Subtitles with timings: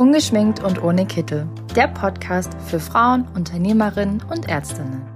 [0.00, 1.46] Ungeschminkt und ohne Kittel.
[1.76, 5.06] Der Podcast für Frauen, Unternehmerinnen und Ärztinnen.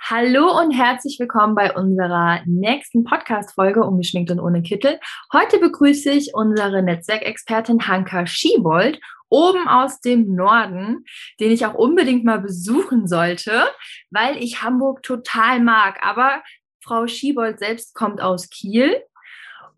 [0.00, 5.00] Hallo und herzlich willkommen bei unserer nächsten Podcast-Folge Ungeschminkt und ohne Kittel.
[5.32, 11.04] Heute begrüße ich unsere Netzwerkexpertin Hanka Schiebold oben aus dem Norden,
[11.40, 13.64] den ich auch unbedingt mal besuchen sollte,
[14.12, 15.98] weil ich Hamburg total mag.
[16.06, 16.44] Aber
[16.80, 19.02] Frau Schiebold selbst kommt aus Kiel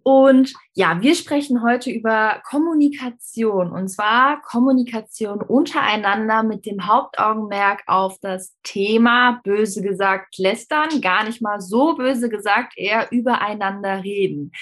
[0.03, 8.18] und ja, wir sprechen heute über Kommunikation und zwar Kommunikation untereinander mit dem Hauptaugenmerk auf
[8.21, 14.53] das Thema, böse gesagt, lästern, gar nicht mal so böse gesagt, eher übereinander reden.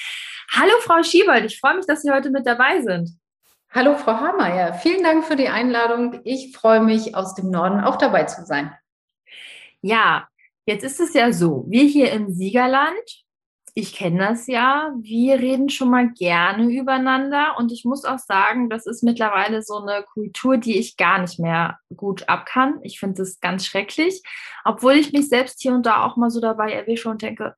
[0.51, 3.11] Hallo Frau Schiebold, ich freue mich, dass Sie heute mit dabei sind.
[3.71, 6.21] Hallo Frau Hameyer, vielen Dank für die Einladung.
[6.25, 8.73] Ich freue mich, aus dem Norden auch dabei zu sein.
[9.83, 10.27] Ja,
[10.67, 13.25] jetzt ist es ja so, wir hier im Siegerland
[13.79, 14.93] ich kenne das ja.
[14.99, 19.77] Wir reden schon mal gerne übereinander und ich muss auch sagen, das ist mittlerweile so
[19.77, 22.81] eine Kultur, die ich gar nicht mehr gut abkann.
[22.83, 24.21] Ich finde das ganz schrecklich,
[24.65, 27.55] obwohl ich mich selbst hier und da auch mal so dabei erwische und denke,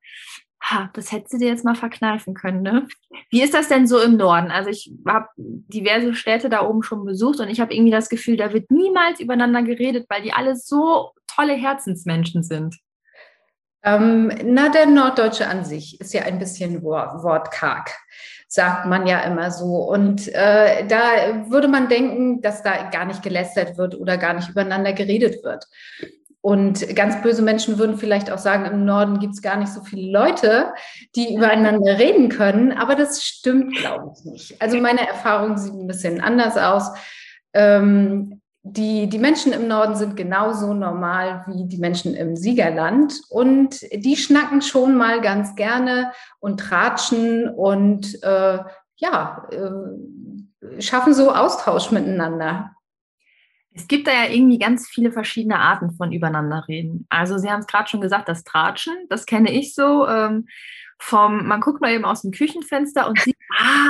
[0.61, 2.87] ha, das hättest du dir jetzt mal verkneifen können, ne?
[3.31, 4.51] Wie ist das denn so im Norden?
[4.51, 8.37] Also ich habe diverse Städte da oben schon besucht und ich habe irgendwie das Gefühl,
[8.37, 12.77] da wird niemals übereinander geredet, weil die alle so tolle Herzensmenschen sind.
[13.83, 17.91] Ähm, na, der Norddeutsche an sich ist ja ein bisschen wortkarg,
[18.47, 19.77] sagt man ja immer so.
[19.89, 24.49] Und äh, da würde man denken, dass da gar nicht gelästert wird oder gar nicht
[24.49, 25.67] übereinander geredet wird.
[26.41, 29.81] Und ganz böse Menschen würden vielleicht auch sagen, im Norden gibt es gar nicht so
[29.81, 30.73] viele Leute,
[31.15, 32.71] die übereinander reden können.
[32.71, 34.61] Aber das stimmt, glaube ich, nicht.
[34.61, 36.91] Also meine Erfahrung sieht ein bisschen anders aus.
[37.53, 43.81] Ähm, die, die Menschen im Norden sind genauso normal wie die Menschen im Siegerland und
[43.91, 48.59] die schnacken schon mal ganz gerne und tratschen und äh,
[48.97, 52.71] ja, äh, schaffen so Austausch miteinander.
[53.73, 57.07] Es gibt da ja irgendwie ganz viele verschiedene Arten von Übereinanderreden.
[57.09, 60.07] Also Sie haben es gerade schon gesagt, das Tratschen, das kenne ich so.
[60.07, 60.47] Ähm,
[60.99, 63.89] vom, man guckt mal eben aus dem Küchenfenster und sieht, ah,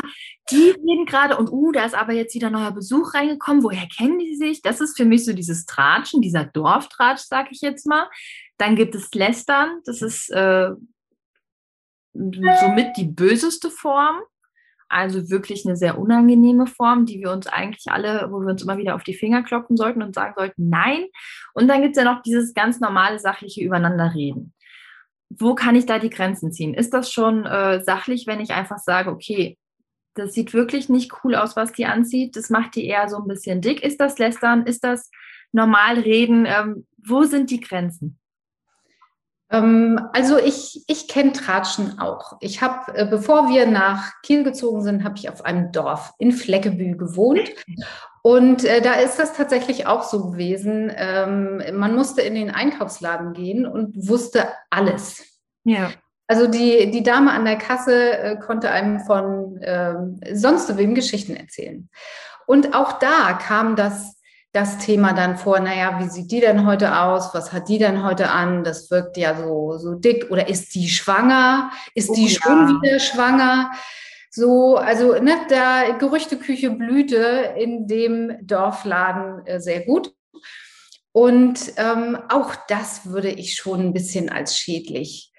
[0.51, 3.63] die reden gerade und uh, da ist aber jetzt wieder neuer Besuch reingekommen.
[3.63, 4.61] Woher kennen die sich?
[4.61, 8.09] Das ist für mich so dieses Tratschen, dieser Dorftratsch, sag ich jetzt mal.
[8.57, 10.71] Dann gibt es Lästern, das ist äh,
[12.13, 14.17] somit die böseste Form.
[14.89, 18.77] Also wirklich eine sehr unangenehme Form, die wir uns eigentlich alle, wo wir uns immer
[18.77, 21.05] wieder auf die Finger klopfen sollten und sagen sollten, nein.
[21.53, 24.53] Und dann gibt es ja noch dieses ganz normale sachliche Übereinanderreden
[25.39, 26.73] wo kann ich da die Grenzen ziehen?
[26.73, 29.57] Ist das schon äh, sachlich, wenn ich einfach sage, okay,
[30.13, 33.27] das sieht wirklich nicht cool aus, was die anzieht, das macht die eher so ein
[33.27, 33.81] bisschen dick.
[33.83, 34.65] Ist das Lästern?
[34.65, 35.09] Ist das
[35.51, 36.45] normal reden?
[36.45, 38.19] Ähm, wo sind die Grenzen?
[39.49, 42.37] Ähm, also ich, ich kenne Tratschen auch.
[42.39, 46.31] Ich habe, äh, bevor wir nach Kiel gezogen sind, habe ich auf einem Dorf in
[46.31, 47.49] Fleckebü gewohnt.
[48.23, 50.91] Und äh, da ist das tatsächlich auch so gewesen.
[50.95, 55.23] Ähm, man musste in den Einkaufsladen gehen und wusste alles.
[55.63, 55.91] Ja.
[56.27, 59.95] Also die, die Dame an der Kasse äh, konnte einem von äh,
[60.33, 61.89] sonst wem Geschichten erzählen.
[62.45, 64.17] Und auch da kam das,
[64.53, 67.33] das Thema dann vor, naja, wie sieht die denn heute aus?
[67.33, 68.63] Was hat die denn heute an?
[68.63, 70.29] Das wirkt ja so, so dick.
[70.29, 71.71] Oder ist die schwanger?
[71.95, 72.81] Ist oh, die schon ja.
[72.81, 73.71] wieder schwanger?
[74.33, 80.15] So, also ne, da Gerüchteküche blühte in dem Dorfladen äh, sehr gut.
[81.11, 85.33] Und ähm, auch das würde ich schon ein bisschen als schädlich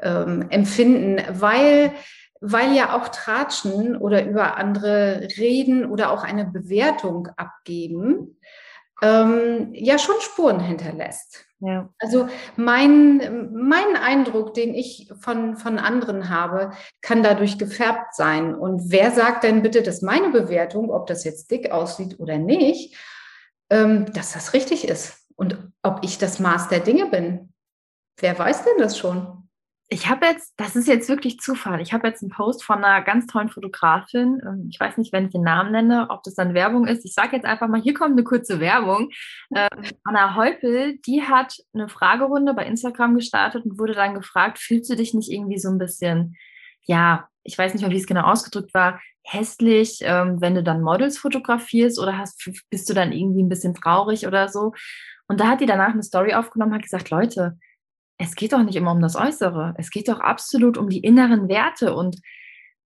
[0.00, 1.92] ähm, empfinden, weil,
[2.40, 8.38] weil ja auch Tratschen oder über andere reden oder auch eine Bewertung abgeben,
[9.02, 11.45] ähm, ja schon Spuren hinterlässt.
[11.60, 11.88] Ja.
[11.98, 18.54] Also mein, mein Eindruck, den ich von, von anderen habe, kann dadurch gefärbt sein.
[18.54, 22.94] Und wer sagt denn bitte, dass meine Bewertung, ob das jetzt dick aussieht oder nicht,
[23.70, 25.26] ähm, dass das richtig ist?
[25.34, 27.52] Und ob ich das Maß der Dinge bin?
[28.18, 29.45] Wer weiß denn das schon?
[29.88, 33.04] Ich habe jetzt, das ist jetzt wirklich Zufall, ich habe jetzt einen Post von einer
[33.04, 34.40] ganz tollen Fotografin.
[34.44, 37.04] Ähm, ich weiß nicht, wenn ich den Namen nenne, ob das dann Werbung ist.
[37.04, 39.10] Ich sage jetzt einfach mal, hier kommt eine kurze Werbung.
[39.54, 39.68] Ähm,
[40.02, 44.96] Anna Heupel, die hat eine Fragerunde bei Instagram gestartet und wurde dann gefragt, fühlst du
[44.96, 46.36] dich nicht irgendwie so ein bisschen,
[46.82, 50.82] ja, ich weiß nicht mehr, wie es genau ausgedrückt war, hässlich, ähm, wenn du dann
[50.82, 54.72] Models fotografierst oder hast, bist du dann irgendwie ein bisschen traurig oder so?
[55.28, 57.56] Und da hat die danach eine Story aufgenommen, hat gesagt, Leute,
[58.18, 59.74] es geht doch nicht immer um das Äußere.
[59.78, 61.94] Es geht doch absolut um die inneren Werte.
[61.94, 62.16] Und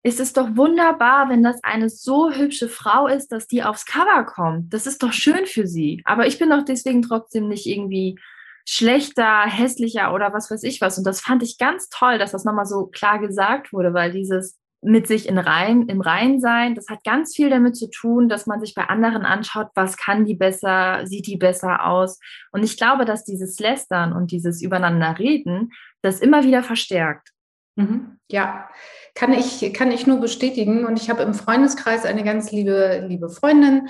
[0.02, 4.24] es ist doch wunderbar, wenn das eine so hübsche Frau ist, dass die aufs Cover
[4.24, 4.72] kommt.
[4.72, 6.02] Das ist doch schön für sie.
[6.04, 8.18] Aber ich bin doch deswegen trotzdem nicht irgendwie
[8.66, 10.98] schlechter, hässlicher oder was weiß ich was.
[10.98, 14.59] Und das fand ich ganz toll, dass das nochmal so klar gesagt wurde, weil dieses,
[14.82, 16.74] mit sich in Rein, im Rein sein.
[16.74, 20.24] Das hat ganz viel damit zu tun, dass man sich bei anderen anschaut, was kann
[20.24, 22.18] die besser, sieht die besser aus.
[22.50, 25.72] Und ich glaube, dass dieses Lästern und dieses Übereinander reden
[26.02, 27.30] das immer wieder verstärkt.
[27.76, 28.18] Mhm.
[28.30, 28.68] Ja,
[29.14, 30.86] kann ich, kann ich nur bestätigen.
[30.86, 33.88] Und ich habe im Freundeskreis eine ganz liebe, liebe Freundin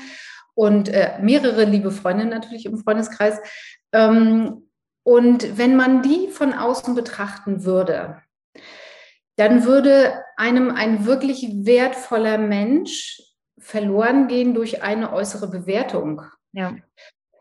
[0.54, 3.38] und äh, mehrere liebe Freundinnen natürlich im Freundeskreis.
[3.92, 4.68] Ähm,
[5.02, 8.22] und wenn man die von außen betrachten würde,
[9.40, 13.22] dann würde einem ein wirklich wertvoller Mensch
[13.58, 16.22] verloren gehen durch eine äußere Bewertung.
[16.52, 16.74] Ja.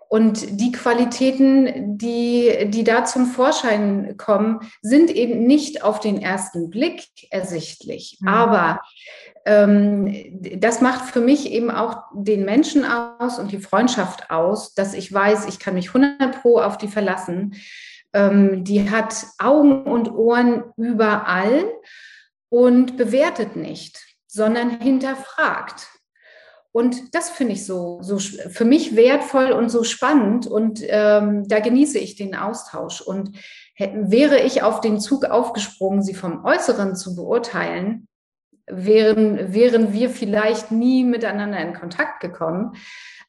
[0.07, 6.69] Und die Qualitäten, die, die da zum Vorschein kommen, sind eben nicht auf den ersten
[6.69, 8.17] Blick ersichtlich.
[8.21, 8.27] Mhm.
[8.27, 8.81] Aber
[9.45, 14.93] ähm, das macht für mich eben auch den Menschen aus und die Freundschaft aus, dass
[14.93, 17.55] ich weiß, ich kann mich 100 Pro auf die verlassen.
[18.13, 21.65] Ähm, die hat Augen und Ohren überall
[22.49, 25.87] und bewertet nicht, sondern hinterfragt.
[26.71, 30.45] Und das finde ich so, so für mich wertvoll und so spannend.
[30.45, 33.01] Und ähm, da genieße ich den Austausch.
[33.01, 33.37] Und
[33.77, 38.07] wäre ich auf den Zug aufgesprungen, sie vom Äußeren zu beurteilen,
[38.67, 42.73] wären, wären wir vielleicht nie miteinander in Kontakt gekommen.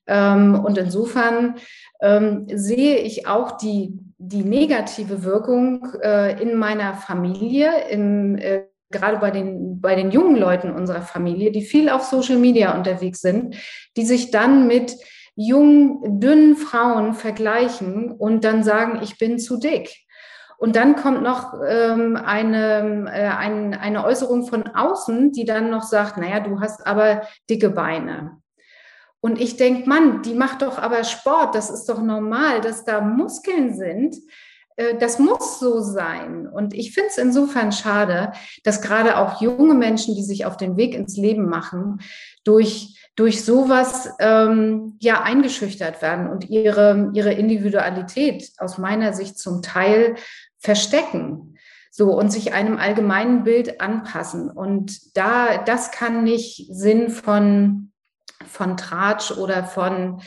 [0.06, 1.56] Ähm, und insofern
[2.00, 9.16] ähm, sehe ich auch die, die negative Wirkung äh, in meiner Familie, im, äh, gerade
[9.16, 13.56] bei den, bei den jungen Leuten unserer Familie, die viel auf Social Media unterwegs sind,
[13.96, 14.94] die sich dann mit
[15.36, 19.96] jungen, dünnen Frauen vergleichen und dann sagen, ich bin zu dick.
[20.58, 25.84] Und dann kommt noch ähm, eine, äh, ein, eine Äußerung von außen, die dann noch
[25.84, 28.39] sagt, naja, du hast aber dicke Beine.
[29.20, 33.00] Und ich denke, Mann, die macht doch aber Sport, das ist doch normal, dass da
[33.00, 34.16] Muskeln sind.
[34.80, 36.48] Äh, das muss so sein.
[36.48, 38.32] Und ich finde es insofern schade,
[38.64, 42.00] dass gerade auch junge Menschen, die sich auf den Weg ins Leben machen,
[42.44, 49.60] durch, durch sowas ähm, ja eingeschüchtert werden und ihre, ihre Individualität aus meiner Sicht zum
[49.60, 50.14] Teil
[50.58, 51.56] verstecken.
[51.92, 54.48] So und sich einem allgemeinen Bild anpassen.
[54.48, 57.89] Und da, das kann nicht Sinn von,
[58.50, 60.20] von Tratsch oder von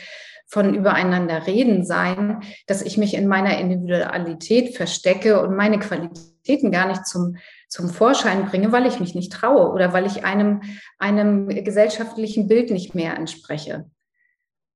[0.46, 6.86] von übereinander reden sein, dass ich mich in meiner Individualität verstecke und meine Qualitäten gar
[6.86, 7.36] nicht zum,
[7.68, 10.62] zum Vorschein bringe, weil ich mich nicht traue oder weil ich einem,
[10.98, 13.90] einem gesellschaftlichen Bild nicht mehr entspreche.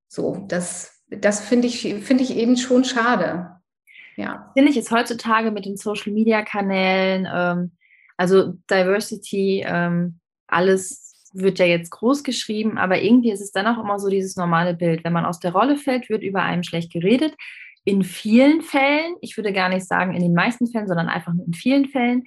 [0.09, 3.51] So, das, das finde ich, finde ich eben schon schade.
[4.17, 4.51] Ja.
[4.53, 7.71] Finde ich es heutzutage mit den Social Media Kanälen, ähm,
[8.17, 13.81] also Diversity, ähm, alles wird ja jetzt groß geschrieben, aber irgendwie ist es dann auch
[13.81, 15.03] immer so dieses normale Bild.
[15.03, 17.35] Wenn man aus der Rolle fällt, wird über einem schlecht geredet.
[17.85, 21.45] In vielen Fällen, ich würde gar nicht sagen in den meisten Fällen, sondern einfach nur
[21.45, 22.23] in vielen Fällen.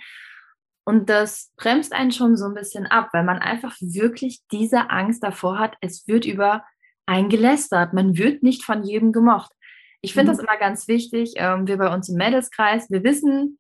[0.85, 5.23] Und das bremst einen schon so ein bisschen ab, weil man einfach wirklich diese Angst
[5.23, 6.65] davor hat, es wird über
[7.07, 7.93] einen gelästert.
[7.93, 9.53] Man wird nicht von jedem gemocht.
[10.01, 10.37] Ich finde mhm.
[10.37, 11.35] das immer ganz wichtig.
[11.37, 13.59] Ähm, wir bei uns im Mädelskreis, wir wissen,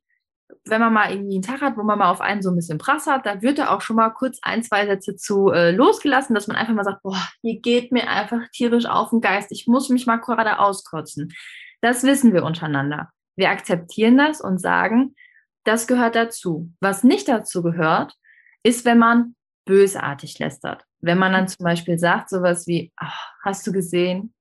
[0.64, 2.78] wenn man mal irgendwie einen Tag hat, wo man mal auf einen so ein bisschen
[2.78, 6.34] Prass hat, da wird er auch schon mal kurz ein, zwei Sätze zu äh, losgelassen,
[6.34, 9.66] dass man einfach mal sagt, boah, hier geht mir einfach tierisch auf den Geist, ich
[9.66, 11.32] muss mich mal gerade auskotzen.
[11.80, 13.10] Das wissen wir untereinander.
[13.36, 15.14] Wir akzeptieren das und sagen,
[15.64, 16.70] das gehört dazu.
[16.80, 18.14] Was nicht dazu gehört,
[18.62, 19.34] ist, wenn man
[19.64, 20.84] bösartig lästert.
[21.00, 24.34] Wenn man dann zum Beispiel sagt, sowas wie, ach, hast du gesehen,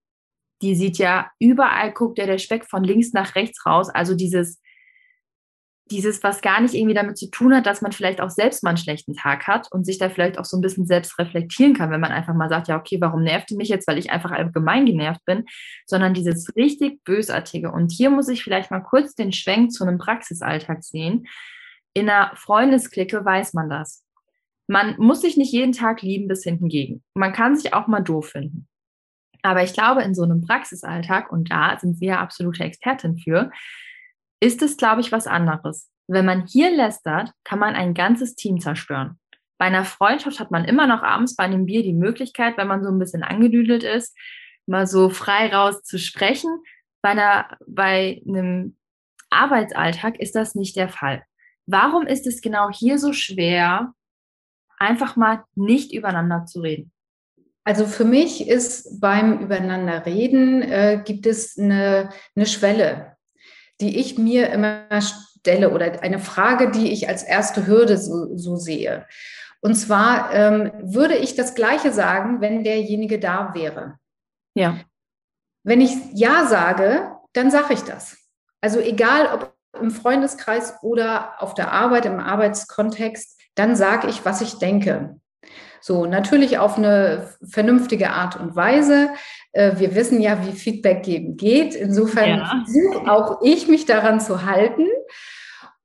[0.61, 3.89] die sieht ja überall, guckt ja der Speck von links nach rechts raus.
[3.89, 4.60] Also dieses,
[5.89, 8.69] dieses, was gar nicht irgendwie damit zu tun hat, dass man vielleicht auch selbst mal
[8.69, 11.91] einen schlechten Tag hat und sich da vielleicht auch so ein bisschen selbst reflektieren kann,
[11.91, 14.31] wenn man einfach mal sagt, ja, okay, warum nervt die mich jetzt, weil ich einfach
[14.31, 15.45] allgemein genervt bin,
[15.85, 17.71] sondern dieses richtig bösartige.
[17.71, 21.27] Und hier muss ich vielleicht mal kurz den Schwenk zu einem Praxisalltag sehen.
[21.93, 24.03] In einer Freundesklicke weiß man das.
[24.67, 27.03] Man muss sich nicht jeden Tag lieben bis hinten gegen.
[27.13, 28.69] Man kann sich auch mal doof finden.
[29.41, 33.51] Aber ich glaube, in so einem Praxisalltag, und da sind Sie ja absolute Expertin für,
[34.41, 35.89] ist es, glaube ich, was anderes.
[36.07, 39.17] Wenn man hier lästert, kann man ein ganzes Team zerstören.
[39.57, 42.83] Bei einer Freundschaft hat man immer noch abends bei einem Bier die Möglichkeit, wenn man
[42.83, 44.17] so ein bisschen angedüdelt ist,
[44.65, 46.49] mal so frei raus zu sprechen.
[47.01, 48.75] Bei, einer, bei einem
[49.29, 51.23] Arbeitsalltag ist das nicht der Fall.
[51.67, 53.93] Warum ist es genau hier so schwer,
[54.79, 56.91] einfach mal nicht übereinander zu reden?
[57.63, 63.10] Also für mich ist beim Übereinanderreden äh, gibt es eine, eine Schwelle
[63.81, 68.55] die ich mir immer stelle oder eine Frage, die ich als erste Hürde so, so
[68.55, 69.05] sehe.
[69.61, 73.97] Und zwar ähm, würde ich das Gleiche sagen, wenn derjenige da wäre.
[74.55, 74.77] Ja.
[75.63, 78.17] Wenn ich Ja sage, dann sage ich das.
[78.61, 84.41] Also egal ob im Freundeskreis oder auf der Arbeit, im Arbeitskontext, dann sage ich, was
[84.41, 85.20] ich denke.
[85.81, 89.09] So, natürlich auf eine vernünftige Art und Weise.
[89.51, 91.75] Äh, wir wissen ja, wie Feedback geben geht.
[91.75, 92.63] Insofern ja.
[92.65, 94.87] versuche auch ich, mich daran zu halten.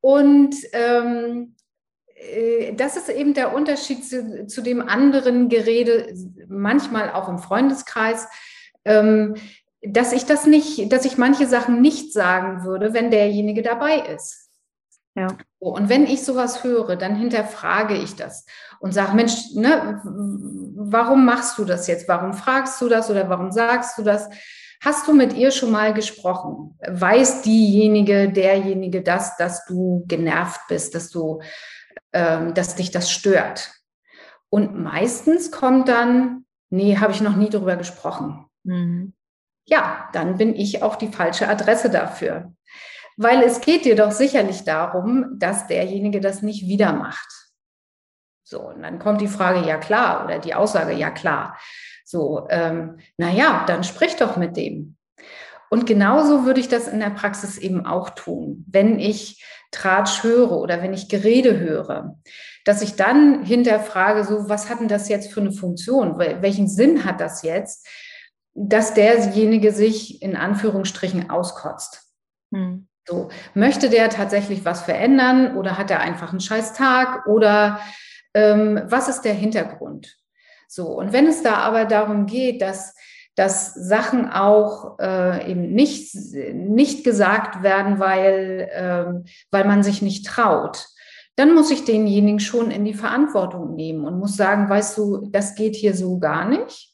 [0.00, 1.56] Und ähm,
[2.14, 6.14] äh, das ist eben der Unterschied zu, zu, dem anderen Gerede,
[6.48, 8.28] manchmal auch im Freundeskreis,
[8.84, 9.34] ähm,
[9.82, 14.45] dass ich das nicht, dass ich manche Sachen nicht sagen würde, wenn derjenige dabei ist.
[15.16, 15.28] Ja.
[15.58, 18.44] Und wenn ich sowas höre, dann hinterfrage ich das
[18.80, 20.00] und sage, Mensch, ne,
[20.76, 22.06] warum machst du das jetzt?
[22.06, 24.28] Warum fragst du das oder warum sagst du das?
[24.84, 26.78] Hast du mit ihr schon mal gesprochen?
[26.86, 31.40] Weiß diejenige, derjenige das, dass du genervt bist, dass du,
[32.12, 33.72] ähm, dass dich das stört?
[34.50, 38.44] Und meistens kommt dann, nee, habe ich noch nie darüber gesprochen.
[38.64, 39.14] Mhm.
[39.64, 42.52] Ja, dann bin ich auch die falsche Adresse dafür.
[43.16, 47.28] Weil es geht dir doch sicherlich darum, dass derjenige das nicht wieder macht.
[48.44, 51.58] So, und dann kommt die Frage, ja klar, oder die Aussage, ja klar.
[52.04, 54.96] So, ähm, naja, dann sprich doch mit dem.
[55.68, 58.64] Und genauso würde ich das in der Praxis eben auch tun.
[58.68, 62.16] Wenn ich Tratsch höre oder wenn ich Gerede höre,
[62.64, 66.18] dass ich dann hinterfrage, so, was hat denn das jetzt für eine Funktion?
[66.18, 67.86] Welchen Sinn hat das jetzt,
[68.54, 72.04] dass derjenige sich in Anführungsstrichen auskotzt?
[72.54, 72.86] Hm.
[73.08, 77.80] So, möchte der tatsächlich was verändern oder hat er einfach einen scheiß Tag oder
[78.34, 80.16] ähm, was ist der Hintergrund?
[80.68, 82.94] So, und wenn es da aber darum geht, dass,
[83.36, 86.14] dass Sachen auch äh, eben nicht,
[86.52, 90.86] nicht gesagt werden, weil, äh, weil man sich nicht traut,
[91.36, 95.54] dann muss ich denjenigen schon in die Verantwortung nehmen und muss sagen, weißt du, das
[95.54, 96.92] geht hier so gar nicht.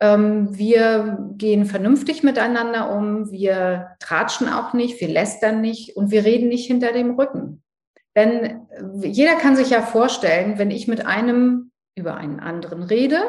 [0.00, 6.24] Ähm, wir gehen vernünftig miteinander um, wir tratschen auch nicht, wir lästern nicht und wir
[6.24, 7.62] reden nicht hinter dem Rücken.
[8.16, 8.66] Denn
[9.02, 13.22] jeder kann sich ja vorstellen, wenn ich mit einem über einen anderen rede,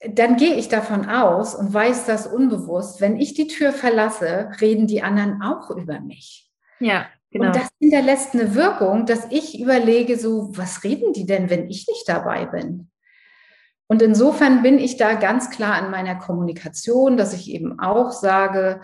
[0.00, 4.86] dann gehe ich davon aus und weiß das unbewusst, wenn ich die Tür verlasse, reden
[4.86, 6.50] die anderen auch über mich.
[6.78, 7.46] Ja, genau.
[7.46, 11.86] Und das hinterlässt eine Wirkung, dass ich überlege, so, was reden die denn, wenn ich
[11.88, 12.90] nicht dabei bin?
[13.88, 18.80] Und insofern bin ich da ganz klar in meiner Kommunikation, dass ich eben auch sage,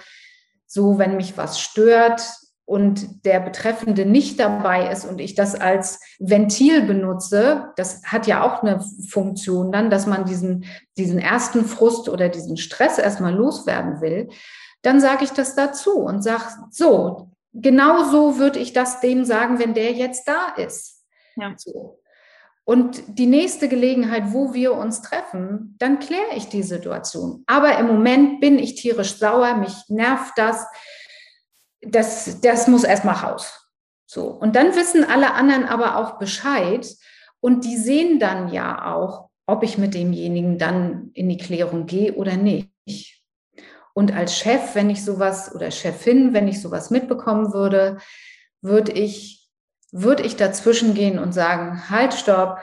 [0.66, 2.22] so wenn mich was stört
[2.64, 8.42] und der Betreffende nicht dabei ist und ich das als Ventil benutze, das hat ja
[8.42, 10.64] auch eine Funktion dann, dass man diesen,
[10.96, 14.30] diesen ersten Frust oder diesen Stress erstmal loswerden will,
[14.80, 19.58] dann sage ich das dazu und sage, so, genau so würde ich das dem sagen,
[19.58, 21.04] wenn der jetzt da ist.
[21.36, 21.52] Ja.
[21.56, 22.00] So.
[22.64, 27.44] Und die nächste Gelegenheit, wo wir uns treffen, dann kläre ich die Situation.
[27.46, 30.66] Aber im Moment bin ich tierisch sauer, mich nervt das.
[31.82, 33.70] Das, das muss erstmal raus.
[34.06, 34.28] So.
[34.28, 36.88] Und dann wissen alle anderen aber auch Bescheid.
[37.40, 42.14] Und die sehen dann ja auch, ob ich mit demjenigen dann in die Klärung gehe
[42.14, 42.70] oder nicht.
[43.92, 47.98] Und als Chef, wenn ich sowas oder Chefin, wenn ich sowas mitbekommen würde,
[48.62, 49.43] würde ich
[49.96, 52.58] würde ich dazwischen gehen und sagen, halt, stopp.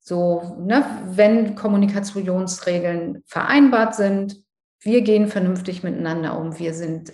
[0.00, 4.36] So, ne, wenn Kommunikationsregeln vereinbart sind,
[4.80, 6.58] wir gehen vernünftig miteinander um.
[6.58, 7.12] Wir sind,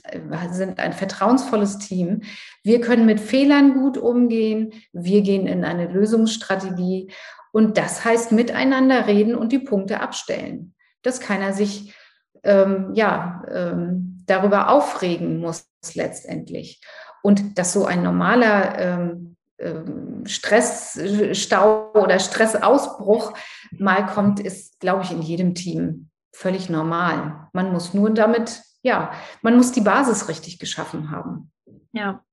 [0.51, 2.23] sind ein vertrauensvolles Team.
[2.65, 4.73] Wir können mit Fehlern gut umgehen.
[4.93, 7.13] Wir gehen in eine Lösungsstrategie.
[7.53, 10.75] Und das heißt miteinander reden und die Punkte abstellen.
[11.03, 11.95] Dass keiner sich
[12.43, 16.81] ähm, ja, ähm, darüber aufregen muss letztendlich.
[17.29, 23.35] Und dass so ein normaler ähm, ähm, Stressstau oder Stressausbruch
[23.73, 27.51] mal kommt, ist, glaube ich, in jedem Team völlig normal.
[27.53, 31.53] Man muss nur damit, ja, man muss die Basis richtig geschaffen haben.
[31.93, 32.25] Ja,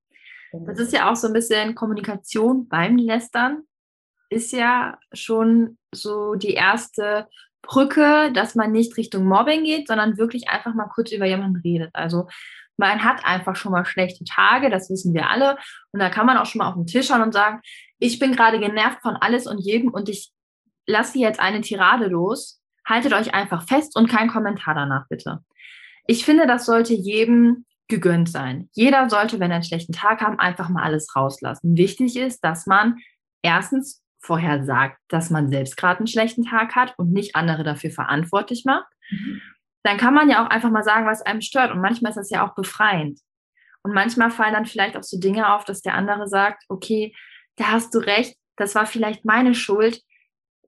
[0.65, 3.63] das ist ja auch so ein bisschen Kommunikation beim Lästern,
[4.29, 7.27] ist ja schon so die erste
[7.61, 11.89] Brücke, dass man nicht Richtung Mobbing geht, sondern wirklich einfach mal kurz über jemanden redet.
[11.91, 12.29] Also
[12.77, 15.57] man hat einfach schon mal schlechte Tage, das wissen wir alle.
[15.91, 17.61] Und da kann man auch schon mal auf den Tisch schauen und sagen,
[17.99, 20.31] ich bin gerade genervt von alles und jedem und ich
[20.85, 22.61] lasse jetzt eine Tirade los.
[22.87, 25.39] Haltet euch einfach fest und kein Kommentar danach, bitte.
[26.07, 28.69] Ich finde, das sollte jedem gegönnt sein.
[28.73, 31.77] Jeder sollte, wenn er einen schlechten Tag hat, einfach mal alles rauslassen.
[31.77, 32.97] Wichtig ist, dass man
[33.41, 37.91] erstens vorher sagt, dass man selbst gerade einen schlechten Tag hat und nicht andere dafür
[37.91, 38.87] verantwortlich macht.
[39.09, 39.41] Mhm
[39.85, 41.71] dann kann man ja auch einfach mal sagen, was einem stört.
[41.71, 43.19] Und manchmal ist das ja auch befreiend.
[43.83, 47.13] Und manchmal fallen dann vielleicht auch so Dinge auf, dass der andere sagt, okay,
[47.55, 50.01] da hast du recht, das war vielleicht meine Schuld.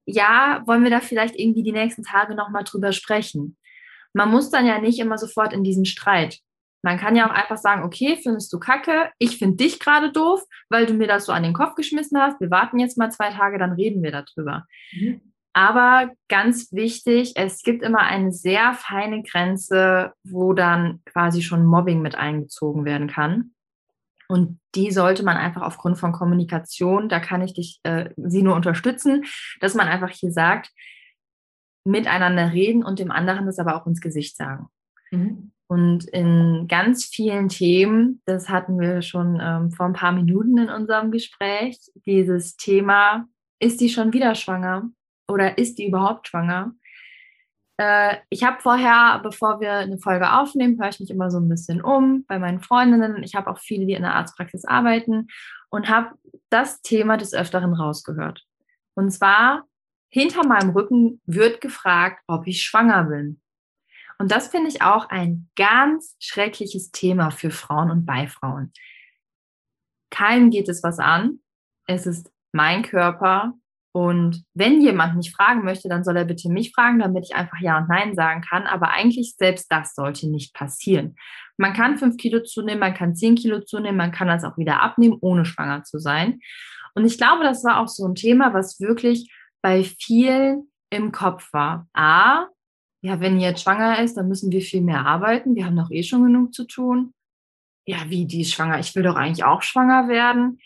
[0.06, 3.58] Ja, wollen wir da vielleicht irgendwie die nächsten Tage nochmal drüber sprechen?
[4.14, 6.38] Man muss dann ja nicht immer sofort in diesen Streit.
[6.84, 10.44] Man kann ja auch einfach sagen, okay, findest du kacke, ich finde dich gerade doof,
[10.70, 12.40] weil du mir das so an den Kopf geschmissen hast.
[12.40, 14.68] Wir warten jetzt mal zwei Tage, dann reden wir darüber.
[14.94, 15.22] Mhm.
[15.58, 22.00] Aber ganz wichtig, es gibt immer eine sehr feine Grenze, wo dann quasi schon Mobbing
[22.00, 23.56] mit eingezogen werden kann.
[24.28, 28.54] Und die sollte man einfach aufgrund von Kommunikation, da kann ich dich, äh, sie nur
[28.54, 29.26] unterstützen,
[29.60, 30.70] dass man einfach hier sagt,
[31.86, 34.68] miteinander reden und dem anderen das aber auch ins Gesicht sagen.
[35.10, 35.54] Mhm.
[35.66, 40.70] Und in ganz vielen Themen, das hatten wir schon ähm, vor ein paar Minuten in
[40.70, 43.26] unserem Gespräch, dieses Thema,
[43.60, 44.92] ist die schon wieder schwanger
[45.28, 46.74] oder ist die überhaupt schwanger?
[47.78, 51.50] Äh, ich habe vorher, bevor wir eine Folge aufnehmen, höre ich mich immer so ein
[51.50, 53.24] bisschen um bei meinen Freundinnen.
[53.24, 55.28] Ich habe auch viele, die in der Arztpraxis arbeiten
[55.70, 56.16] und habe
[56.50, 58.46] das Thema des Öfteren rausgehört.
[58.96, 59.66] Und zwar
[60.10, 63.42] hinter meinem Rücken wird gefragt, ob ich schwanger bin.
[64.18, 68.72] Und das finde ich auch ein ganz schreckliches Thema für Frauen und bei Frauen.
[70.10, 71.40] Keinem geht es was an.
[71.86, 73.54] Es ist mein Körper.
[73.98, 77.58] Und wenn jemand mich fragen möchte, dann soll er bitte mich fragen, damit ich einfach
[77.60, 78.68] Ja und Nein sagen kann.
[78.68, 81.16] Aber eigentlich selbst das sollte nicht passieren.
[81.58, 84.84] Man kann fünf Kilo zunehmen, man kann zehn Kilo zunehmen, man kann das auch wieder
[84.84, 86.42] abnehmen, ohne schwanger zu sein.
[86.94, 91.51] Und ich glaube, das war auch so ein Thema, was wirklich bei vielen im Kopf
[91.51, 91.88] war.
[91.94, 92.46] A,
[93.01, 95.56] ja, wenn jetzt schwanger ist, dann müssen wir viel mehr arbeiten.
[95.56, 97.16] Wir haben doch eh schon genug zu tun.
[97.88, 98.77] Ja, wie, die ist schwanger?
[98.77, 100.60] Ich will doch eigentlich auch schwanger werden.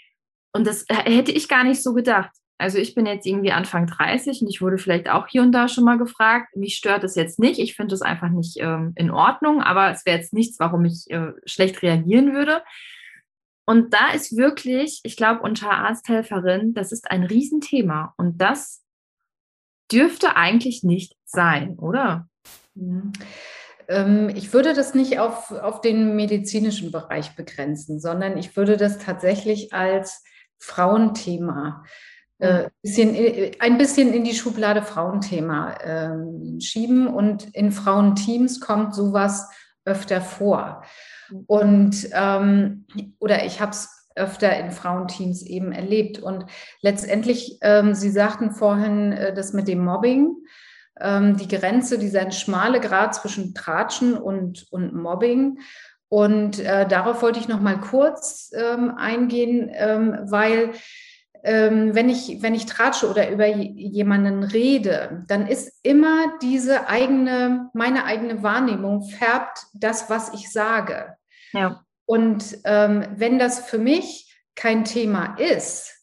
[0.53, 2.31] Und das hätte ich gar nicht so gedacht.
[2.61, 5.67] Also ich bin jetzt irgendwie Anfang 30 und ich wurde vielleicht auch hier und da
[5.67, 6.55] schon mal gefragt.
[6.55, 7.59] Mich stört es jetzt nicht.
[7.59, 11.09] Ich finde es einfach nicht ähm, in Ordnung, aber es wäre jetzt nichts, warum ich
[11.09, 12.61] äh, schlecht reagieren würde.
[13.65, 18.13] Und da ist wirklich, ich glaube, unter Arzthelferin, das ist ein Riesenthema.
[18.15, 18.83] Und das
[19.91, 22.27] dürfte eigentlich nicht sein, oder?
[22.75, 23.11] Mhm.
[23.87, 28.99] Ähm, ich würde das nicht auf, auf den medizinischen Bereich begrenzen, sondern ich würde das
[28.99, 30.23] tatsächlich als
[30.59, 31.83] Frauenthema
[32.41, 38.95] äh, bisschen, äh, ein bisschen in die Schublade Frauenthema äh, schieben und in Frauenteams kommt
[38.95, 39.49] sowas
[39.85, 40.83] öfter vor.
[41.45, 42.85] Und ähm,
[43.19, 46.19] oder ich habe es öfter in Frauenteams eben erlebt.
[46.19, 46.45] Und
[46.81, 50.35] letztendlich, ähm, Sie sagten vorhin äh, das mit dem Mobbing,
[50.99, 55.59] ähm, die Grenze, dieser schmale Grad zwischen Tratschen und, und Mobbing.
[56.09, 60.71] Und äh, darauf wollte ich noch mal kurz ähm, eingehen, ähm, weil
[61.43, 67.69] ähm, wenn, ich, wenn ich tratsche oder über jemanden rede, dann ist immer diese eigene,
[67.73, 71.15] meine eigene Wahrnehmung färbt das, was ich sage.
[71.53, 71.83] Ja.
[72.05, 75.97] Und ähm, wenn das für mich kein Thema ist,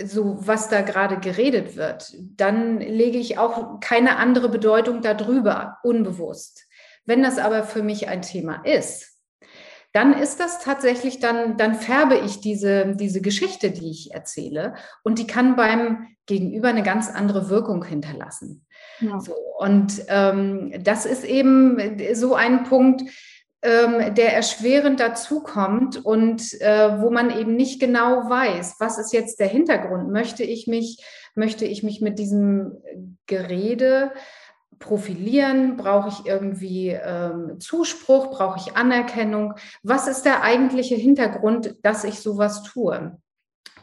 [0.00, 6.66] so was da gerade geredet wird, dann lege ich auch keine andere Bedeutung darüber, unbewusst.
[7.04, 9.17] Wenn das aber für mich ein Thema ist,
[9.92, 15.18] dann ist das tatsächlich, dann, dann färbe ich diese, diese Geschichte, die ich erzähle, und
[15.18, 18.66] die kann beim Gegenüber eine ganz andere Wirkung hinterlassen.
[19.00, 19.18] Ja.
[19.18, 21.78] So, und ähm, das ist eben
[22.12, 23.02] so ein Punkt,
[23.62, 29.40] ähm, der erschwerend dazukommt und äh, wo man eben nicht genau weiß, was ist jetzt
[29.40, 30.12] der Hintergrund?
[30.12, 32.76] Möchte ich mich, möchte ich mich mit diesem
[33.26, 34.12] Gerede
[34.78, 35.76] profilieren?
[35.76, 38.30] Brauche ich irgendwie ähm, Zuspruch?
[38.30, 39.54] Brauche ich Anerkennung?
[39.82, 43.16] Was ist der eigentliche Hintergrund, dass ich sowas tue?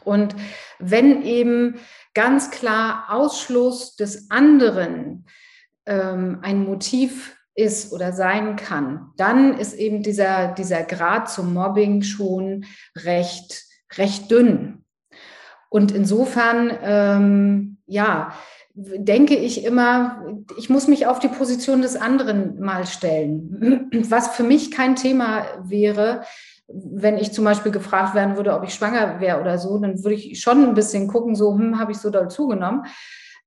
[0.04, 0.36] Und
[0.78, 1.80] wenn eben
[2.14, 5.26] ganz klar Ausschluss des anderen
[5.84, 12.02] ähm, ein Motiv ist oder sein kann, dann ist eben dieser, dieser Grad zum Mobbing
[12.02, 13.64] schon recht,
[13.96, 14.84] recht dünn.
[15.68, 18.32] Und insofern, ähm, ja,
[18.78, 20.22] denke ich immer,
[20.58, 23.88] ich muss mich auf die Position des anderen mal stellen.
[24.10, 26.24] Was für mich kein Thema wäre,
[26.68, 30.16] wenn ich zum Beispiel gefragt werden würde, ob ich schwanger wäre oder so, dann würde
[30.16, 32.84] ich schon ein bisschen gucken, so, hm, habe ich so doll zugenommen.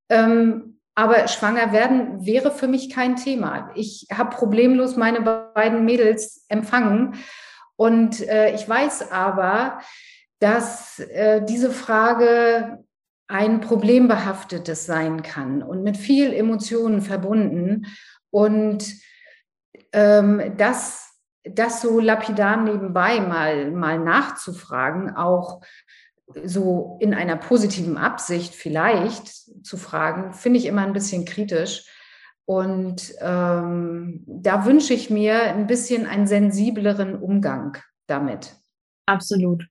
[0.10, 3.70] Ähm, aber schwanger werden wäre für mich kein Thema.
[3.76, 7.16] Ich habe problemlos meine beiden Mädels empfangen.
[7.76, 9.80] Und äh, ich weiß aber,
[10.40, 12.84] dass äh, diese Frage
[13.30, 17.86] ein problembehaftetes sein kann und mit viel Emotionen verbunden.
[18.32, 18.92] Und
[19.94, 21.14] ähm, das,
[21.44, 25.62] das so lapidar nebenbei mal, mal nachzufragen, auch
[26.44, 29.28] so in einer positiven Absicht vielleicht
[29.64, 31.86] zu fragen, finde ich immer ein bisschen kritisch.
[32.46, 38.56] Und ähm, da wünsche ich mir ein bisschen einen sensibleren Umgang damit.
[39.06, 39.68] Absolut.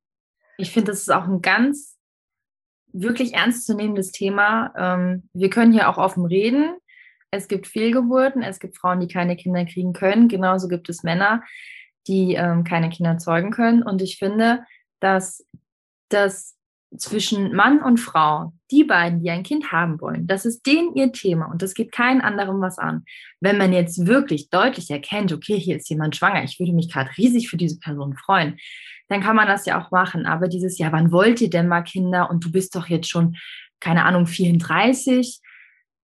[0.59, 1.98] Ich finde, das ist auch ein ganz
[3.03, 4.73] wirklich ernstzunehmendes Thema.
[4.77, 6.77] Ähm, wir können hier auch offen reden.
[7.31, 10.29] Es gibt Fehlgeburten, es gibt Frauen, die keine Kinder kriegen können.
[10.29, 11.43] Genauso gibt es Männer,
[12.07, 13.83] die ähm, keine Kinder zeugen können.
[13.83, 14.65] Und ich finde,
[15.01, 15.47] dass
[16.09, 16.57] das
[16.97, 21.13] zwischen Mann und Frau, die beiden, die ein Kind haben wollen, das ist denen ihr
[21.13, 23.05] Thema und das geht keinen anderen was an.
[23.41, 27.11] Wenn man jetzt wirklich deutlich erkennt, okay, hier ist jemand schwanger, ich würde mich gerade
[27.19, 28.59] riesig für diese Person freuen,
[29.09, 30.27] dann kann man das ja auch machen.
[30.27, 33.37] Aber dieses, ja, wann wollt ihr denn mal Kinder und du bist doch jetzt schon,
[33.81, 35.41] keine Ahnung, 34,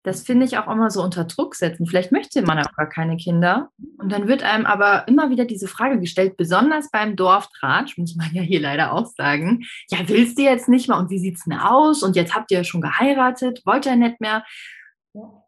[0.05, 1.87] das finde ich auch immer so unter Druck setzen.
[1.87, 3.71] Vielleicht möchte man auch gar keine Kinder.
[3.97, 8.29] Und dann wird einem aber immer wieder diese Frage gestellt, besonders beim Dorftratsch, muss man
[8.35, 9.65] ja hier leider auch sagen.
[9.89, 10.99] Ja, willst du jetzt nicht mal?
[10.99, 12.03] Und wie sieht es denn aus?
[12.03, 14.45] Und jetzt habt ihr ja schon geheiratet, wollt ihr nicht mehr?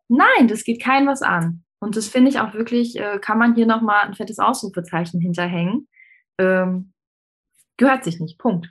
[0.08, 1.62] Nein, das geht keinem was an.
[1.78, 5.86] Und das finde ich auch wirklich, äh, kann man hier nochmal ein fettes Ausrufezeichen hinterhängen.
[6.38, 6.94] Ähm,
[7.76, 8.38] gehört sich nicht.
[8.38, 8.70] Punkt.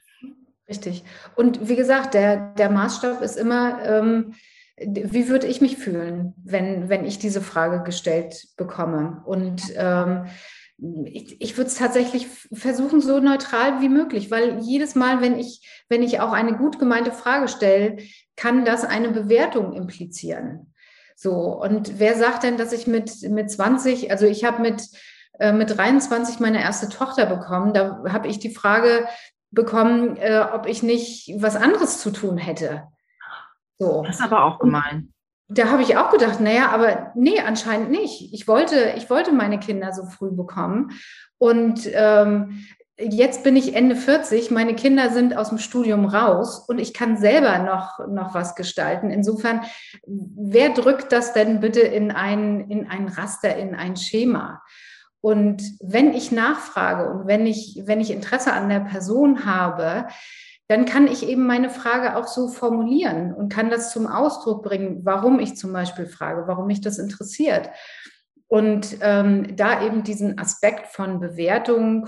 [0.67, 1.03] Richtig.
[1.35, 4.33] Und wie gesagt, der, der Maßstab ist immer, ähm,
[4.77, 9.21] wie würde ich mich fühlen, wenn, wenn ich diese Frage gestellt bekomme?
[9.25, 10.25] Und ähm,
[11.05, 15.85] ich, ich würde es tatsächlich versuchen, so neutral wie möglich, weil jedes Mal, wenn ich,
[15.87, 17.97] wenn ich auch eine gut gemeinte Frage stelle,
[18.35, 20.73] kann das eine Bewertung implizieren.
[21.15, 24.83] So, und wer sagt denn, dass ich mit, mit 20, also ich habe mit,
[25.39, 29.07] äh, mit 23 meine erste Tochter bekommen, da habe ich die Frage
[29.51, 32.83] bekommen, äh, ob ich nicht was anderes zu tun hätte.
[33.79, 34.03] So.
[34.05, 35.11] Das ist aber auch gemein.
[35.47, 38.33] Da habe ich auch gedacht, naja, aber nee, anscheinend nicht.
[38.33, 40.91] Ich wollte, ich wollte meine Kinder so früh bekommen.
[41.37, 42.65] Und ähm,
[42.97, 47.17] jetzt bin ich Ende 40, meine Kinder sind aus dem Studium raus und ich kann
[47.17, 49.09] selber noch, noch was gestalten.
[49.09, 49.61] Insofern,
[50.05, 54.63] wer drückt das denn bitte in ein, in ein Raster, in ein Schema?
[55.25, 60.05] Und wenn ich nachfrage und wenn ich, wenn ich Interesse an der Person habe,
[60.67, 64.99] dann kann ich eben meine Frage auch so formulieren und kann das zum Ausdruck bringen,
[65.03, 67.71] warum ich zum Beispiel frage, warum mich das interessiert.
[68.45, 72.07] Und ähm, da eben diesen Aspekt von Bewertung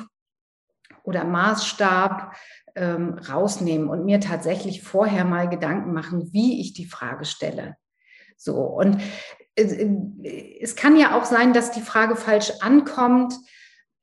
[1.01, 2.35] oder Maßstab
[2.75, 7.77] ähm, rausnehmen und mir tatsächlich vorher mal Gedanken machen, wie ich die Frage stelle.
[8.37, 9.01] So, und
[9.57, 13.33] es kann ja auch sein, dass die Frage falsch ankommt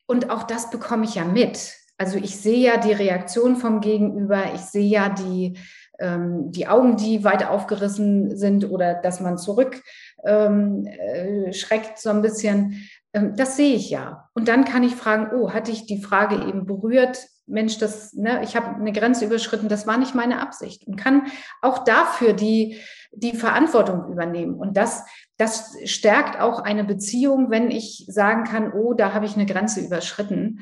[0.06, 1.74] und auch das bekomme ich ja mit.
[1.96, 5.56] Also ich sehe ja die Reaktion vom Gegenüber, ich sehe ja die,
[6.00, 9.80] ähm, die Augen, die weit aufgerissen sind oder dass man zurück
[10.24, 11.52] ähm, äh,
[11.96, 12.88] so ein bisschen.
[13.12, 14.28] Ähm, das sehe ich ja.
[14.34, 17.28] Und dann kann ich fragen, oh, hatte ich die Frage eben berührt?
[17.46, 20.86] Mensch, das, ne, ich habe eine Grenze überschritten, das war nicht meine Absicht.
[20.86, 21.26] Und kann
[21.62, 22.80] auch dafür die,
[23.16, 24.54] die Verantwortung übernehmen.
[24.54, 25.04] Und das,
[25.36, 29.80] das stärkt auch eine Beziehung, wenn ich sagen kann, oh, da habe ich eine Grenze
[29.80, 30.60] überschritten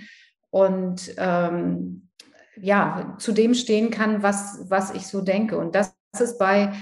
[0.50, 2.08] und ähm,
[2.56, 5.58] ja, zu dem stehen kann, was, was ich so denke.
[5.58, 6.72] Und das ist bei,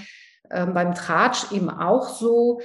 [0.49, 2.61] äh, beim Tratsch eben auch so,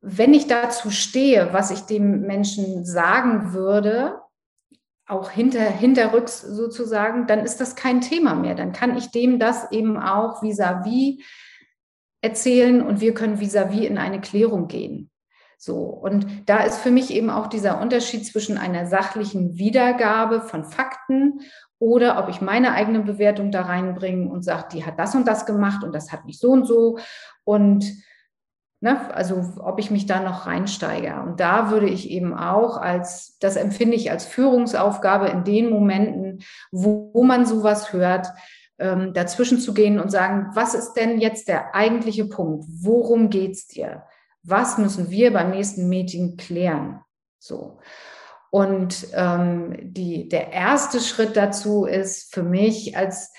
[0.00, 4.18] wenn ich dazu stehe, was ich dem Menschen sagen würde,
[5.06, 8.54] auch hinter, hinterrücks sozusagen, dann ist das kein Thema mehr.
[8.54, 11.24] Dann kann ich dem das eben auch vis-à-vis -vis
[12.22, 15.10] erzählen und wir können vis-à-vis -vis in eine Klärung gehen.
[15.62, 20.64] So, und da ist für mich eben auch dieser Unterschied zwischen einer sachlichen Wiedergabe von
[20.64, 21.40] Fakten
[21.78, 25.44] oder ob ich meine eigene Bewertung da reinbringe und sage, die hat das und das
[25.44, 26.98] gemacht und das hat mich so und so.
[27.44, 27.84] Und
[28.80, 31.20] ne, also ob ich mich da noch reinsteige.
[31.26, 36.42] Und da würde ich eben auch als, das empfinde ich als Führungsaufgabe in den Momenten,
[36.70, 38.28] wo, wo man sowas hört,
[38.80, 42.64] ähm, dazwischen zu gehen und sagen, was ist denn jetzt der eigentliche Punkt?
[42.68, 44.02] Worum geht's dir?
[44.42, 47.00] was müssen wir beim nächsten Meeting klären?
[47.38, 47.78] So.
[48.50, 53.32] Und ähm, die, der erste Schritt dazu ist für mich als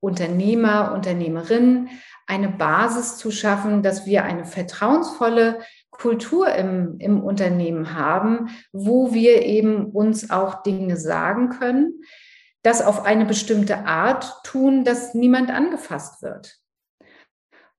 [0.00, 1.88] Unternehmer, Unternehmerin
[2.26, 9.42] eine Basis zu schaffen, dass wir eine vertrauensvolle Kultur im, im Unternehmen haben, wo wir
[9.42, 12.02] eben uns auch Dinge sagen können,
[12.62, 16.60] das auf eine bestimmte Art tun, dass niemand angefasst wird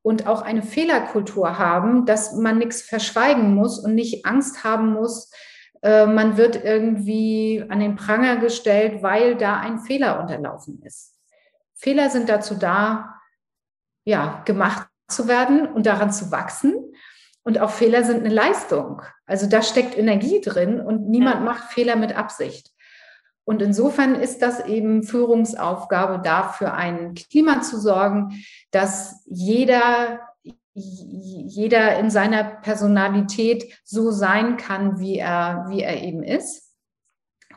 [0.02, 5.32] und auch eine Fehlerkultur haben, dass man nichts verschweigen muss und nicht Angst haben muss,
[5.84, 11.16] äh, man wird irgendwie an den Pranger gestellt, weil da ein Fehler unterlaufen ist.
[11.76, 13.16] Fehler sind dazu da,
[14.04, 16.74] ja, gemacht zu werden und daran zu wachsen.
[17.44, 19.02] Und auch Fehler sind eine Leistung.
[19.26, 21.42] Also da steckt Energie drin und niemand ja.
[21.42, 22.72] macht Fehler mit Absicht.
[23.44, 30.20] Und insofern ist das eben Führungsaufgabe, dafür ein Klima zu sorgen, dass jeder,
[30.74, 36.72] jeder in seiner Personalität so sein kann, wie er, wie er eben ist.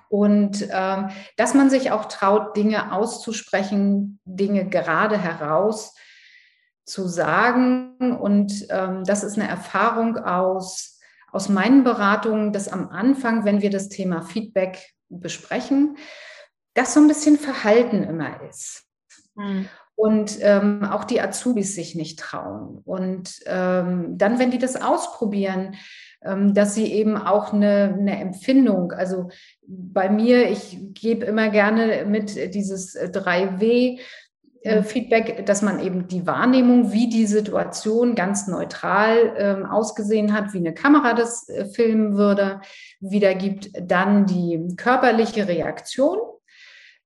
[0.08, 5.94] Und ähm, dass man sich auch traut, Dinge auszusprechen, Dinge gerade heraus
[6.84, 8.16] zu sagen.
[8.20, 11.00] Und ähm, das ist eine Erfahrung aus,
[11.32, 15.96] aus meinen Beratungen, dass am Anfang, wenn wir das Thema Feedback besprechen,
[16.74, 18.84] dass so ein bisschen Verhalten immer ist.
[19.34, 19.68] Mhm.
[19.96, 22.82] Und ähm, auch die Azubis sich nicht trauen.
[22.84, 25.76] Und ähm, dann, wenn die das ausprobieren,
[26.22, 29.28] ähm, dass sie eben auch eine, eine Empfindung, also
[29.66, 34.00] bei mir, ich gebe immer gerne mit dieses 3W,
[34.64, 34.83] äh.
[34.83, 40.59] Feedback, dass man eben die Wahrnehmung, wie die Situation ganz neutral ähm, ausgesehen hat, wie
[40.59, 42.61] eine Kamera das äh, filmen würde,
[43.00, 43.70] wiedergibt.
[43.81, 46.18] Dann die körperliche Reaktion.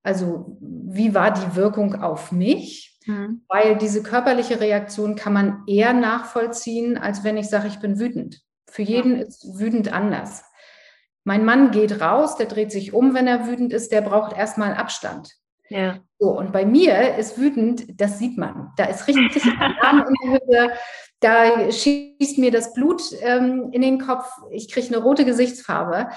[0.03, 2.99] Also wie war die Wirkung auf mich?
[3.07, 3.43] Mhm.
[3.49, 8.41] Weil diese körperliche Reaktion kann man eher nachvollziehen, als wenn ich sage, ich bin wütend.
[8.71, 9.23] Für jeden ja.
[9.23, 10.45] ist wütend anders.
[11.25, 14.75] Mein Mann geht raus, der dreht sich um, wenn er wütend ist, der braucht erstmal
[14.75, 15.35] Abstand.
[15.71, 16.01] Ja.
[16.19, 18.73] So, und bei mir ist wütend, das sieht man.
[18.77, 20.73] Da ist richtig Alarm in der Höhe,
[21.21, 26.09] da schießt mir das Blut ähm, in den Kopf, ich kriege eine rote Gesichtsfarbe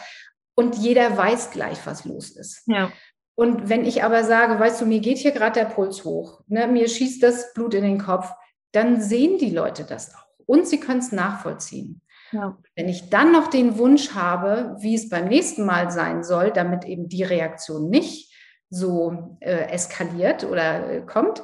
[0.56, 2.64] und jeder weiß gleich, was los ist.
[2.68, 2.92] Ja.
[3.36, 6.68] Und wenn ich aber sage, weißt du, mir geht hier gerade der Puls hoch, ne,
[6.68, 8.32] mir schießt das Blut in den Kopf,
[8.72, 12.02] dann sehen die Leute das auch und sie können es nachvollziehen.
[12.32, 12.58] Ja.
[12.76, 16.86] Wenn ich dann noch den Wunsch habe, wie es beim nächsten Mal sein soll, damit
[16.86, 18.31] eben die Reaktion nicht
[18.72, 21.44] so äh, eskaliert oder äh, kommt,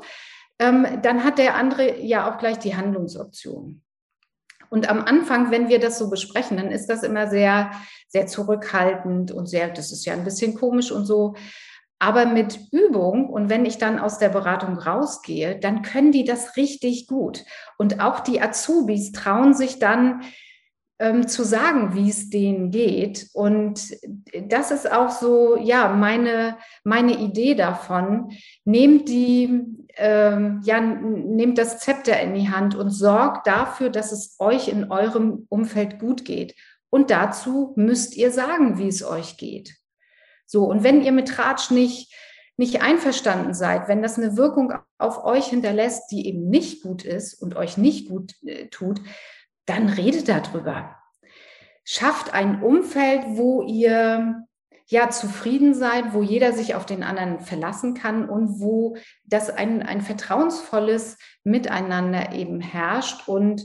[0.58, 3.84] ähm, dann hat der andere ja auch gleich die Handlungsoption.
[4.70, 7.72] Und am Anfang, wenn wir das so besprechen, dann ist das immer sehr,
[8.08, 11.36] sehr zurückhaltend und sehr, das ist ja ein bisschen komisch und so.
[12.00, 16.56] Aber mit Übung und wenn ich dann aus der Beratung rausgehe, dann können die das
[16.56, 17.44] richtig gut.
[17.78, 20.22] Und auch die Azubis trauen sich dann
[21.00, 23.30] ähm, zu sagen, wie es denen geht.
[23.34, 23.96] Und
[24.50, 28.32] das ist auch so, ja, meine, meine Idee davon.
[28.66, 29.64] Nehmt die,
[29.96, 34.92] ähm, ja, nehmt das Zepter in die Hand und sorgt dafür, dass es euch in
[34.92, 36.56] eurem Umfeld gut geht.
[36.90, 39.76] Und dazu müsst ihr sagen, wie es euch geht.
[40.46, 42.14] So, und wenn ihr mit Ratsch nicht,
[42.56, 47.36] nicht einverstanden seid, wenn das eine Wirkung auf euch hinterlässt, die eben nicht gut ist
[47.36, 49.02] und euch nicht gut äh, tut,
[49.68, 50.96] dann redet darüber.
[51.86, 54.48] Schafft ein Umfeld, wo ihr
[54.88, 59.84] ja zufrieden seid, wo jeder sich auf den anderen verlassen kann und wo das ein,
[59.84, 63.64] ein vertrauensvolles Miteinander eben herrscht und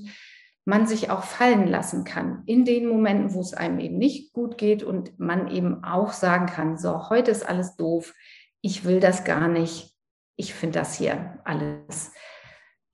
[0.65, 4.59] man sich auch fallen lassen kann in den Momenten, wo es einem eben nicht gut
[4.59, 8.15] geht und man eben auch sagen kann, so, heute ist alles doof,
[8.61, 9.97] ich will das gar nicht,
[10.37, 12.13] ich finde das hier alles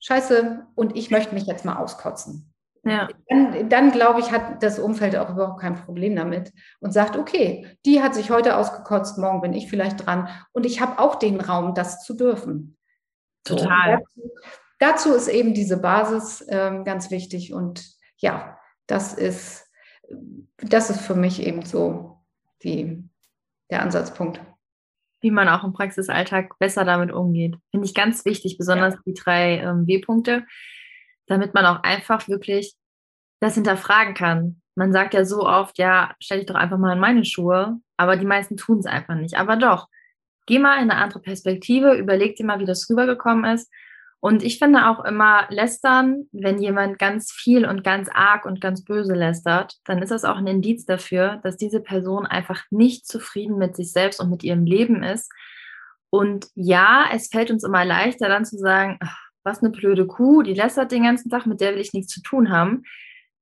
[0.00, 2.54] scheiße und ich möchte mich jetzt mal auskotzen.
[2.90, 3.08] Ja.
[3.28, 7.66] Dann, dann glaube ich, hat das Umfeld auch überhaupt kein Problem damit und sagt, okay,
[7.84, 11.40] die hat sich heute ausgekotzt, morgen bin ich vielleicht dran und ich habe auch den
[11.40, 12.76] Raum, das zu dürfen.
[13.44, 14.02] Total.
[14.14, 17.84] So, dazu, dazu, ist eben diese Basis ähm, ganz wichtig und
[18.16, 19.66] ja, das ist,
[20.56, 22.22] das ist für mich eben so
[22.62, 23.08] die,
[23.70, 24.40] der Ansatzpunkt.
[25.20, 27.56] Wie man auch im Praxisalltag besser damit umgeht.
[27.70, 29.00] Finde ich ganz wichtig, besonders ja.
[29.04, 30.44] die drei ähm, W-Punkte
[31.28, 32.74] damit man auch einfach wirklich
[33.40, 34.60] das hinterfragen kann.
[34.74, 38.16] Man sagt ja so oft, ja, stell dich doch einfach mal in meine Schuhe, aber
[38.16, 39.36] die meisten tun es einfach nicht.
[39.36, 39.88] Aber doch,
[40.46, 43.70] geh mal in eine andere Perspektive, überleg dir mal, wie das rübergekommen ist.
[44.20, 48.82] Und ich finde auch immer lästern, wenn jemand ganz viel und ganz arg und ganz
[48.82, 53.58] böse lästert, dann ist das auch ein Indiz dafür, dass diese Person einfach nicht zufrieden
[53.58, 55.30] mit sich selbst und mit ihrem Leben ist.
[56.10, 60.42] Und ja, es fällt uns immer leichter dann zu sagen, ach, was eine blöde Kuh,
[60.42, 62.82] die lästert den ganzen Tag, mit der will ich nichts zu tun haben.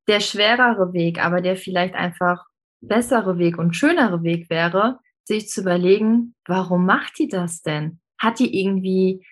[0.09, 2.45] Der schwerere Weg, aber der vielleicht einfach
[2.81, 8.01] bessere Weg und schönere Weg wäre, sich zu überlegen, warum macht die das denn?
[8.19, 9.27] Hat die irgendwie,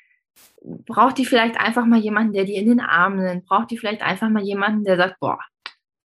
[0.62, 3.46] braucht die vielleicht einfach mal jemanden, der die in den Arm nimmt?
[3.46, 5.38] Braucht die vielleicht einfach mal jemanden, der sagt, boah,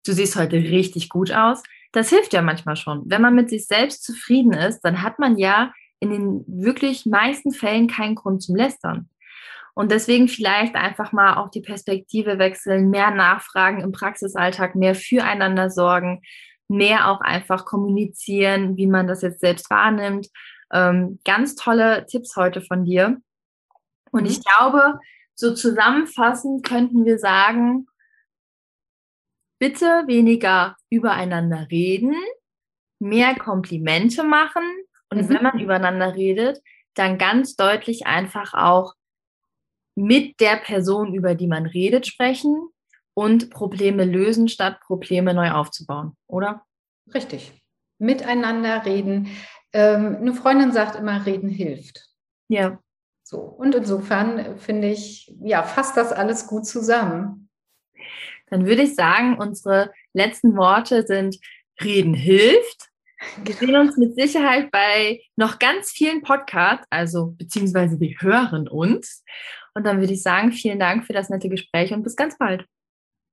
[0.06, 1.62] du siehst heute richtig gut aus?
[1.92, 3.04] Das hilft ja manchmal schon.
[3.06, 7.52] Wenn man mit sich selbst zufrieden ist, dann hat man ja in den wirklich meisten
[7.52, 9.10] Fällen keinen Grund zum Lästern.
[9.76, 15.70] Und deswegen vielleicht einfach mal auch die Perspektive wechseln, mehr nachfragen im Praxisalltag, mehr füreinander
[15.70, 16.22] sorgen,
[16.70, 20.28] mehr auch einfach kommunizieren, wie man das jetzt selbst wahrnimmt.
[20.72, 23.18] Ähm, ganz tolle Tipps heute von dir.
[24.12, 24.30] Und mhm.
[24.30, 25.00] ich glaube,
[25.36, 27.88] so zusammenfassend könnten wir sagen,
[29.60, 32.16] bitte weniger übereinander reden,
[33.00, 34.64] mehr Komplimente machen
[35.10, 35.30] und mhm.
[35.30, 36.62] wenn man übereinander redet,
[36.94, 38.94] dann ganz deutlich einfach auch
[39.96, 42.70] mit der Person, über die man redet, sprechen
[43.14, 46.64] und Probleme lösen, statt Probleme neu aufzubauen, oder?
[47.14, 47.54] Richtig.
[47.98, 49.30] Miteinander reden.
[49.72, 52.06] Ähm, eine Freundin sagt immer, reden hilft.
[52.50, 52.80] Ja.
[53.24, 53.40] So.
[53.40, 57.50] Und insofern finde ich, ja, fasst das alles gut zusammen.
[58.48, 61.38] Dann würde ich sagen, unsere letzten Worte sind,
[61.82, 62.90] reden hilft.
[63.44, 69.24] Wir sehen uns mit Sicherheit bei noch ganz vielen Podcasts, also beziehungsweise wir hören uns.
[69.76, 72.66] Und dann würde ich sagen, vielen Dank für das nette Gespräch und bis ganz bald.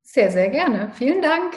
[0.03, 0.91] Sehr, sehr gerne.
[0.95, 1.55] Vielen Dank.